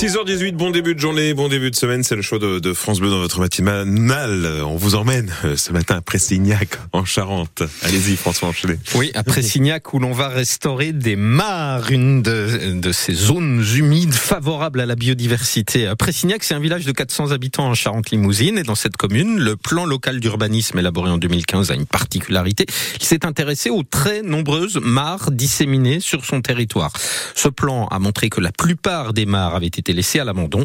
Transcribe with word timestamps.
6h18, 0.00 0.52
bon 0.52 0.70
début 0.70 0.94
de 0.94 0.98
journée, 0.98 1.34
bon 1.34 1.48
début 1.48 1.70
de 1.70 1.76
semaine, 1.76 2.02
c'est 2.02 2.16
le 2.16 2.22
show 2.22 2.38
de, 2.38 2.72
France 2.72 3.00
Bleu 3.00 3.10
dans 3.10 3.18
votre 3.18 3.38
matinale. 3.38 4.62
On 4.64 4.76
vous 4.76 4.94
emmène 4.94 5.30
euh, 5.44 5.58
ce 5.58 5.74
matin 5.74 5.96
à 5.96 6.00
Pressignac, 6.00 6.70
en 6.94 7.04
Charente. 7.04 7.62
Allez-y 7.82 8.16
François, 8.16 8.48
enchaînez. 8.48 8.78
Oui, 8.94 9.10
à 9.12 9.22
Pressignac 9.22 9.92
où 9.92 9.98
l'on 9.98 10.12
va 10.12 10.28
restaurer 10.28 10.94
des 10.94 11.16
mares, 11.16 11.90
une 11.90 12.22
de, 12.22 12.80
de, 12.80 12.92
ces 12.92 13.12
zones 13.12 13.62
humides 13.76 14.14
favorables 14.14 14.80
à 14.80 14.86
la 14.86 14.94
biodiversité. 14.94 15.92
Pressignac, 15.98 16.44
c'est 16.44 16.54
un 16.54 16.60
village 16.60 16.86
de 16.86 16.92
400 16.92 17.32
habitants 17.32 17.66
en 17.66 17.74
Charente-Limousine 17.74 18.56
et 18.56 18.62
dans 18.62 18.76
cette 18.76 18.96
commune, 18.96 19.38
le 19.38 19.56
plan 19.56 19.84
local 19.84 20.18
d'urbanisme 20.18 20.78
élaboré 20.78 21.10
en 21.10 21.18
2015 21.18 21.72
a 21.72 21.74
une 21.74 21.84
particularité. 21.84 22.64
Il 22.98 23.04
s'est 23.04 23.26
intéressé 23.26 23.68
aux 23.68 23.82
très 23.82 24.22
nombreuses 24.22 24.78
mares 24.82 25.30
disséminées 25.30 26.00
sur 26.00 26.24
son 26.24 26.40
territoire. 26.40 26.90
Ce 27.34 27.50
plan 27.50 27.86
a 27.88 27.98
montré 27.98 28.30
que 28.30 28.40
la 28.40 28.50
plupart 28.50 29.12
des 29.12 29.26
mares 29.26 29.56
avaient 29.56 29.66
été 29.66 29.89
laissé 29.92 30.20
à 30.20 30.24
l'abandon. 30.24 30.64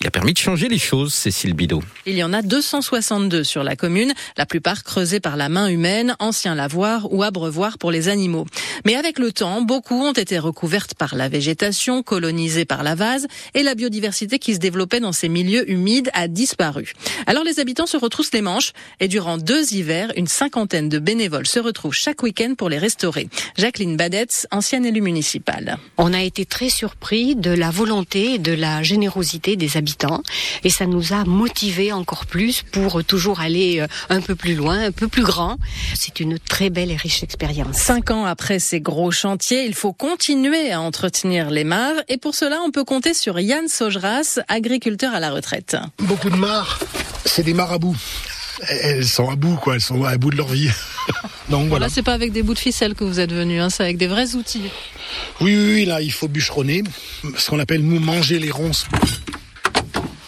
Il 0.00 0.06
a 0.06 0.10
permis 0.10 0.32
de 0.32 0.38
changer 0.38 0.68
les 0.68 0.78
choses, 0.78 1.12
Cécile 1.12 1.54
Bidot. 1.54 1.82
Il 2.06 2.16
y 2.16 2.22
en 2.22 2.32
a 2.32 2.42
262 2.42 3.44
sur 3.44 3.64
la 3.64 3.76
commune, 3.76 4.12
la 4.36 4.46
plupart 4.46 4.84
creusées 4.84 5.20
par 5.20 5.36
la 5.36 5.48
main 5.48 5.68
humaine, 5.68 6.16
anciens 6.18 6.54
lavoirs 6.54 7.12
ou 7.12 7.22
abreuvoirs 7.22 7.78
pour 7.78 7.90
les 7.90 8.08
animaux. 8.08 8.46
Mais 8.84 8.96
avec 8.96 9.18
le 9.18 9.32
temps, 9.32 9.62
beaucoup 9.62 10.02
ont 10.02 10.12
été 10.12 10.38
recouvertes 10.38 10.94
par 10.94 11.14
la 11.14 11.28
végétation, 11.28 12.02
colonisées 12.02 12.64
par 12.64 12.82
la 12.82 12.94
vase, 12.94 13.26
et 13.54 13.62
la 13.62 13.74
biodiversité 13.74 14.38
qui 14.38 14.54
se 14.54 14.58
développait 14.58 15.00
dans 15.00 15.12
ces 15.12 15.28
milieux 15.28 15.70
humides 15.70 16.10
a 16.14 16.28
disparu. 16.28 16.92
Alors 17.26 17.44
les 17.44 17.60
habitants 17.60 17.86
se 17.86 17.96
retroussent 17.96 18.32
les 18.32 18.42
manches, 18.42 18.72
et 19.00 19.08
durant 19.08 19.38
deux 19.38 19.74
hivers, 19.74 20.12
une 20.16 20.26
cinquantaine 20.26 20.88
de 20.88 20.98
bénévoles 20.98 21.46
se 21.46 21.60
retrouvent 21.60 21.94
chaque 21.94 22.22
week-end 22.22 22.54
pour 22.56 22.68
les 22.68 22.78
restaurer. 22.78 23.28
Jacqueline 23.56 23.96
Badetz, 23.96 24.46
ancienne 24.50 24.86
élue 24.86 25.00
municipale. 25.00 25.78
On 25.98 26.12
a 26.12 26.22
été 26.22 26.44
très 26.44 26.68
surpris 26.68 27.36
de 27.36 27.50
la 27.50 27.70
volonté 27.70 28.38
de 28.38 28.52
la 28.52 28.63
générosité 28.82 29.56
des 29.56 29.76
habitants 29.76 30.22
et 30.62 30.70
ça 30.70 30.86
nous 30.86 31.12
a 31.12 31.24
motivés 31.24 31.92
encore 31.92 32.26
plus 32.26 32.62
pour 32.62 33.04
toujours 33.04 33.40
aller 33.40 33.80
euh, 33.80 33.86
un 34.10 34.20
peu 34.20 34.34
plus 34.34 34.54
loin, 34.54 34.86
un 34.86 34.92
peu 34.92 35.08
plus 35.08 35.22
grand. 35.22 35.56
C'est 35.94 36.20
une 36.20 36.38
très 36.38 36.70
belle 36.70 36.90
et 36.90 36.96
riche 36.96 37.22
expérience. 37.22 37.76
Cinq 37.76 38.10
ans 38.10 38.24
après 38.24 38.58
ces 38.58 38.80
gros 38.80 39.10
chantiers, 39.10 39.64
il 39.64 39.74
faut 39.74 39.92
continuer 39.92 40.72
à 40.72 40.80
entretenir 40.80 41.50
les 41.50 41.64
mares 41.64 42.02
et 42.08 42.18
pour 42.18 42.34
cela, 42.34 42.60
on 42.64 42.70
peut 42.70 42.84
compter 42.84 43.14
sur 43.14 43.38
Yann 43.38 43.68
Sogeras, 43.68 44.40
agriculteur 44.48 45.14
à 45.14 45.20
la 45.20 45.30
retraite. 45.30 45.76
Beaucoup 45.98 46.30
de 46.30 46.36
mares, 46.36 46.80
c'est 47.24 47.42
des 47.42 47.54
marabouts 47.54 47.96
elles 48.68 49.06
sont 49.06 49.30
à 49.30 49.36
bout, 49.36 49.56
quoi. 49.56 49.74
Elles 49.74 49.80
sont 49.80 50.04
à 50.04 50.16
bout 50.16 50.30
de 50.30 50.36
leur 50.36 50.48
vie. 50.48 50.70
Donc 51.50 51.68
voilà. 51.68 51.86
Là, 51.86 51.92
c'est 51.92 52.02
pas 52.02 52.14
avec 52.14 52.32
des 52.32 52.42
bouts 52.42 52.54
de 52.54 52.58
ficelle 52.58 52.94
que 52.94 53.04
vous 53.04 53.20
êtes 53.20 53.32
venu, 53.32 53.60
hein, 53.60 53.70
c'est 53.70 53.82
avec 53.82 53.96
des 53.96 54.06
vrais 54.06 54.34
outils. 54.34 54.70
Oui, 55.40 55.56
oui, 55.56 55.74
oui, 55.74 55.84
là, 55.84 56.00
il 56.00 56.12
faut 56.12 56.28
bûcheronner, 56.28 56.82
ce 57.36 57.50
qu'on 57.50 57.58
appelle 57.58 57.82
nous 57.82 58.00
manger 58.00 58.38
les 58.38 58.50
ronces. 58.50 58.86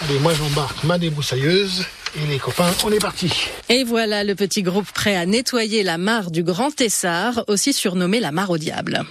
Allez, 0.01 0.19
moi 0.21 0.33
j'embarque 0.35 0.85
ma 0.85 0.99
débroussailleuse. 0.99 1.85
Et 2.17 2.27
les 2.31 2.39
copains, 2.39 2.71
on 2.85 2.93
est 2.93 2.99
parti. 2.99 3.31
Et 3.69 3.85
voilà 3.85 4.25
le 4.25 4.35
petit 4.35 4.63
groupe 4.63 4.91
prêt 4.91 5.17
à 5.17 5.27
nettoyer 5.27 5.83
la 5.83 5.99
mare 5.99 6.31
du 6.31 6.43
Grand 6.43 6.71
Tessard, 6.71 7.45
aussi 7.47 7.75
surnommée 7.75 8.21
la 8.21 8.33
mare 8.33 8.51
au 8.51 8.57
diable. 8.57 9.05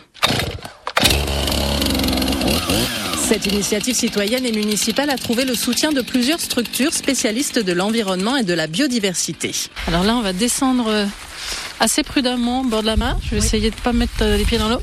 Cette 3.27 3.47
initiative 3.47 3.95
citoyenne 3.95 4.45
et 4.45 4.51
municipale 4.51 5.09
a 5.09 5.17
trouvé 5.17 5.45
le 5.45 5.55
soutien 5.55 5.91
de 5.91 6.01
plusieurs 6.01 6.39
structures 6.39 6.93
spécialistes 6.93 7.57
de 7.57 7.73
l'environnement 7.73 8.37
et 8.37 8.43
de 8.43 8.53
la 8.53 8.67
biodiversité. 8.67 9.51
Alors 9.87 10.03
là, 10.03 10.15
on 10.15 10.21
va 10.21 10.31
descendre 10.31 10.87
euh, 10.87 11.05
assez 11.79 12.03
prudemment 12.03 12.61
au 12.61 12.63
bord 12.63 12.81
de 12.81 12.87
la 12.87 12.95
mare. 12.95 13.17
Je 13.23 13.31
vais 13.31 13.37
essayer 13.37 13.69
de 13.69 13.75
ne 13.75 13.81
pas 13.81 13.93
mettre 13.93 14.13
euh, 14.21 14.37
les 14.37 14.45
pieds 14.45 14.57
dans 14.57 14.69
l'eau. 14.69 14.81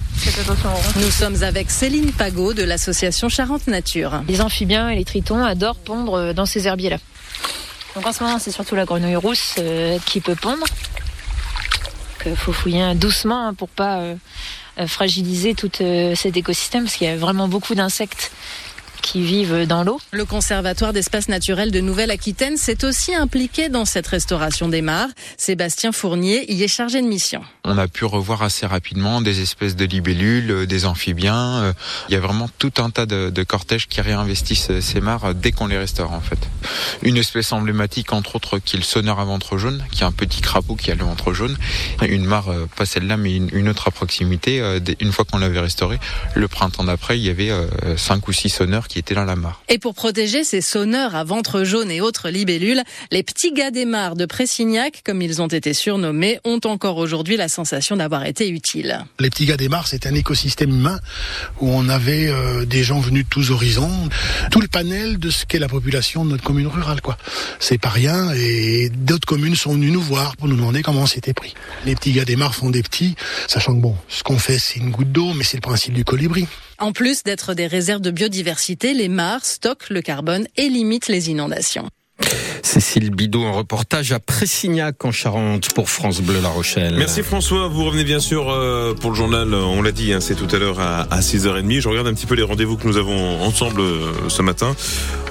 Nous 0.96 1.10
sommes 1.10 1.42
avec 1.42 1.70
Céline 1.70 2.12
Pagot 2.12 2.54
de 2.54 2.62
l'association 2.62 3.28
Charente 3.28 3.66
Nature. 3.66 4.22
Les 4.28 4.40
amphibiens 4.40 4.88
et 4.88 4.96
les 4.96 5.04
tritons 5.04 5.44
adorent 5.44 5.76
pondre 5.76 6.14
euh, 6.14 6.32
dans 6.32 6.46
ces 6.46 6.66
herbiers-là. 6.66 6.98
Donc 7.94 8.06
en 8.06 8.12
ce 8.12 8.22
moment, 8.22 8.38
c'est 8.38 8.52
surtout 8.52 8.74
la 8.74 8.84
grenouille 8.84 9.16
rousse 9.16 9.56
qui 10.06 10.20
peut 10.20 10.34
pondre. 10.34 10.64
Il 12.24 12.36
faut 12.36 12.52
fouiller 12.52 12.94
doucement 12.94 13.48
hein, 13.48 13.54
pour 13.54 13.68
pas 13.68 14.00
fragiliser 14.86 15.54
tout 15.54 15.70
cet 15.76 16.34
écosystème 16.34 16.84
parce 16.84 16.96
qu'il 16.96 17.06
y 17.06 17.10
a 17.10 17.16
vraiment 17.16 17.48
beaucoup 17.48 17.74
d'insectes 17.74 18.32
qui 19.12 19.20
vivent 19.20 19.66
dans 19.66 19.84
l'eau. 19.84 20.00
Le 20.12 20.24
Conservatoire 20.24 20.94
d'espaces 20.94 21.28
naturels 21.28 21.70
de 21.70 21.80
Nouvelle-Aquitaine 21.80 22.56
s'est 22.56 22.82
aussi 22.82 23.14
impliqué 23.14 23.68
dans 23.68 23.84
cette 23.84 24.06
restauration 24.06 24.70
des 24.70 24.80
mares. 24.80 25.10
Sébastien 25.36 25.92
Fournier 25.92 26.50
y 26.50 26.62
est 26.62 26.68
chargé 26.68 27.02
de 27.02 27.06
mission. 27.06 27.42
On 27.64 27.76
a 27.76 27.88
pu 27.88 28.06
revoir 28.06 28.42
assez 28.42 28.64
rapidement 28.64 29.20
des 29.20 29.42
espèces 29.42 29.76
de 29.76 29.84
libellules, 29.84 30.50
euh, 30.50 30.66
des 30.66 30.86
amphibiens. 30.86 31.62
Euh, 31.62 31.72
il 32.08 32.14
y 32.14 32.16
a 32.16 32.20
vraiment 32.20 32.48
tout 32.58 32.72
un 32.78 32.88
tas 32.88 33.04
de, 33.04 33.28
de 33.28 33.42
cortèges 33.42 33.86
qui 33.86 34.00
réinvestissent 34.00 34.70
euh, 34.70 34.80
ces 34.80 35.02
mares 35.02 35.34
dès 35.34 35.52
qu'on 35.52 35.66
les 35.66 35.76
restaure 35.76 36.12
en 36.12 36.22
fait. 36.22 36.48
Une 37.02 37.18
espèce 37.18 37.52
emblématique 37.52 38.14
entre 38.14 38.36
autres 38.36 38.60
qui 38.60 38.76
est 38.76 38.78
le 38.78 38.84
sonneur 38.84 39.20
à 39.20 39.26
ventre 39.26 39.58
jaune, 39.58 39.84
qui 39.92 40.04
est 40.04 40.06
un 40.06 40.12
petit 40.12 40.40
crapaud 40.40 40.74
qui 40.74 40.90
a 40.90 40.94
le 40.94 41.04
ventre 41.04 41.34
jaune. 41.34 41.58
Une 42.00 42.24
mare, 42.24 42.50
pas 42.76 42.86
celle-là 42.86 43.18
mais 43.18 43.36
une 43.36 43.68
autre 43.68 43.88
à 43.88 43.90
proximité. 43.90 44.62
Une 45.00 45.12
fois 45.12 45.26
qu'on 45.26 45.36
l'avait 45.36 45.60
restaurée, 45.60 46.00
le 46.34 46.48
printemps 46.48 46.84
d'après, 46.84 47.18
il 47.18 47.24
y 47.24 47.28
avait 47.28 47.50
cinq 47.98 48.26
ou 48.28 48.32
six 48.32 48.48
sonneurs 48.48 48.88
qui 48.88 49.01
était 49.02 49.14
dans 49.14 49.24
la 49.24 49.36
mare. 49.36 49.62
Et 49.68 49.78
pour 49.78 49.94
protéger 49.94 50.44
ces 50.44 50.60
sonneurs 50.60 51.14
à 51.14 51.24
ventre 51.24 51.64
jaune 51.64 51.90
et 51.90 52.00
autres 52.00 52.30
libellules, 52.30 52.82
les 53.10 53.22
petits 53.22 53.52
gars 53.52 53.70
des 53.70 53.84
mares 53.84 54.16
de 54.16 54.26
Pressignac, 54.26 55.02
comme 55.04 55.20
ils 55.20 55.42
ont 55.42 55.48
été 55.48 55.74
surnommés, 55.74 56.38
ont 56.44 56.60
encore 56.64 56.96
aujourd'hui 56.98 57.36
la 57.36 57.48
sensation 57.48 57.96
d'avoir 57.96 58.24
été 58.24 58.48
utiles. 58.48 59.04
Les 59.18 59.28
petits 59.28 59.46
gars 59.46 59.56
des 59.56 59.68
mares, 59.68 59.88
c'est 59.88 60.06
un 60.06 60.14
écosystème 60.14 60.70
humain 60.70 61.00
où 61.60 61.68
on 61.68 61.88
avait 61.88 62.28
euh, 62.28 62.64
des 62.64 62.84
gens 62.84 63.00
venus 63.00 63.24
de 63.24 63.28
tous 63.28 63.50
horizons, 63.50 64.08
tout 64.50 64.60
le 64.60 64.68
panel 64.68 65.18
de 65.18 65.30
ce 65.30 65.44
qu'est 65.44 65.58
la 65.58 65.68
population 65.68 66.24
de 66.24 66.30
notre 66.30 66.44
commune 66.44 66.68
rurale, 66.68 67.00
quoi. 67.00 67.18
C'est 67.58 67.78
pas 67.78 67.88
rien 67.88 68.32
et 68.34 68.88
d'autres 68.88 69.26
communes 69.26 69.56
sont 69.56 69.72
venues 69.72 69.90
nous 69.90 70.00
voir 70.00 70.36
pour 70.36 70.48
nous 70.48 70.56
demander 70.56 70.82
comment 70.82 71.06
c'était 71.06 71.34
pris. 71.34 71.54
Les 71.84 71.96
petits 71.96 72.12
gars 72.12 72.24
des 72.24 72.36
mares 72.36 72.54
font 72.54 72.70
des 72.70 72.82
petits, 72.82 73.16
sachant 73.48 73.74
que 73.74 73.80
bon, 73.80 73.96
ce 74.08 74.22
qu'on 74.22 74.38
fait, 74.38 74.58
c'est 74.58 74.78
une 74.78 74.90
goutte 74.90 75.10
d'eau, 75.10 75.32
mais 75.34 75.44
c'est 75.44 75.56
le 75.56 75.62
principe 75.62 75.94
du 75.94 76.04
colibri. 76.04 76.46
En 76.82 76.90
plus 76.90 77.22
d'être 77.22 77.54
des 77.54 77.68
réserves 77.68 78.00
de 78.00 78.10
biodiversité, 78.10 78.92
les 78.92 79.06
mares 79.06 79.44
stockent 79.44 79.88
le 79.88 80.02
carbone 80.02 80.48
et 80.56 80.68
limitent 80.68 81.06
les 81.06 81.30
inondations. 81.30 81.88
Cécile 82.62 83.10
Bidot, 83.10 83.44
un 83.44 83.50
reportage 83.50 84.12
à 84.12 84.20
Pressignac 84.20 85.04
en 85.04 85.10
Charente 85.10 85.72
pour 85.74 85.90
France 85.90 86.20
Bleu 86.20 86.40
La 86.40 86.48
Rochelle. 86.48 86.94
Merci 86.96 87.22
François, 87.22 87.68
vous 87.68 87.84
revenez 87.84 88.04
bien 88.04 88.20
sûr 88.20 88.50
euh, 88.50 88.94
pour 88.94 89.10
le 89.10 89.16
journal, 89.16 89.52
on 89.52 89.82
l'a 89.82 89.92
dit, 89.92 90.12
hein, 90.12 90.20
c'est 90.20 90.36
tout 90.36 90.48
à 90.54 90.58
l'heure 90.58 90.80
à 90.80 91.20
6h30. 91.20 91.80
Je 91.80 91.88
regarde 91.88 92.06
un 92.06 92.14
petit 92.14 92.26
peu 92.26 92.34
les 92.34 92.42
rendez-vous 92.42 92.76
que 92.76 92.86
nous 92.86 92.96
avons 92.96 93.42
ensemble 93.42 93.80
euh, 93.80 94.12
ce 94.28 94.42
matin. 94.42 94.74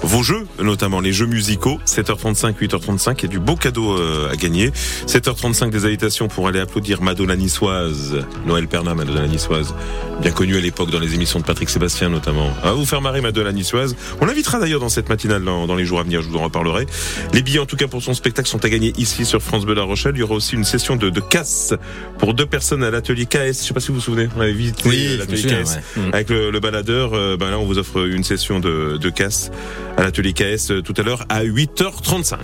Vos 0.04 0.24
jeux, 0.24 0.46
notamment 0.62 1.00
les 1.00 1.14
jeux 1.14 1.28
musicaux, 1.28 1.80
7h35, 1.86 2.56
8h35, 2.56 3.26
et 3.26 3.28
du 3.28 3.40
beau 3.40 3.56
cadeau 3.56 3.98
euh, 3.98 4.32
à 4.32 4.36
gagner. 4.36 4.72
7h35 5.08 5.70
des 5.70 5.86
invitations 5.86 6.28
pour 6.28 6.48
aller 6.48 6.60
applaudir 6.60 7.02
Madonna 7.02 7.36
Niçoise, 7.36 8.26
Noël 8.46 8.68
Perna, 8.68 8.94
Madonna 8.94 9.28
Niçoise, 9.28 9.74
bien 10.22 10.32
connue 10.32 10.58
à 10.58 10.62
l'époque 10.62 10.90
dans 10.90 11.00
les 11.00 11.14
émissions 11.14 11.40
de 11.40 11.46
Patrick 11.46 11.70
Sébastien 11.70 12.10
notamment. 12.10 12.50
À 12.64 12.74
vous 12.74 12.86
faire 12.86 13.02
marrer 13.02 13.22
Madonna 13.22 13.52
Niçoise. 13.52 13.96
On 14.20 14.26
l'invitera 14.26 14.60
d'ailleurs 14.60 14.80
dans 14.80 14.90
cette 14.90 15.08
matinale 15.08 15.44
dans 15.44 15.76
les 15.76 15.86
jours 15.86 16.00
à 16.00 16.04
venir, 16.04 16.22
je 16.22 16.28
vous 16.28 16.38
en 16.38 16.44
reparlerai. 16.44 16.88
Les 17.34 17.42
billets, 17.42 17.60
en 17.60 17.66
tout 17.66 17.76
cas, 17.76 17.88
pour 17.88 18.02
son 18.02 18.14
spectacle 18.14 18.48
sont 18.50 18.64
à 18.64 18.70
gagner 18.70 18.94
ici 18.98 19.26
sur 19.26 19.42
France 19.42 19.66
Bleu 19.66 19.74
La 19.74 19.84
Rochelle. 19.84 20.14
Il 20.16 20.20
y 20.20 20.24
aura 20.24 20.36
aussi 20.36 20.56
une 20.56 20.64
session 20.64 20.96
de, 20.96 21.10
de 21.10 21.20
casse 21.20 21.74
pour 22.18 22.34
deux 22.34 22.46
personnes 22.46 22.84
à 22.84 22.92
l'atelier 22.92 23.26
KS. 23.26 23.38
Je 23.38 23.54
sais 23.54 23.74
pas 23.74 23.80
si 23.80 23.90
vous 23.90 23.96
vous 23.96 24.02
souvenez. 24.02 24.28
On 24.36 24.42
avait 24.42 24.54
visité 24.54 24.90
oui, 24.90 25.18
l'atelier 25.18 25.44
KS 25.44 25.80
mm. 25.98 26.14
avec 26.14 26.30
le, 26.30 26.52
le 26.52 26.60
baladeur. 26.60 27.14
Euh, 27.14 27.38
ben 27.38 27.50
là, 27.50 27.60
on 27.60 27.66
vous 27.66 27.78
offre 27.78 28.06
une 28.06 28.24
session 28.24 28.60
de, 28.60 28.98
de 28.98 29.10
casse 29.10 29.52
à 29.98 30.04
l'atelier 30.04 30.34
KS 30.34 30.72
euh, 30.72 30.82
tout 30.82 30.94
à 30.98 31.04
l'heure 31.04 31.26
à 31.30 31.44
8h35. 31.44 32.38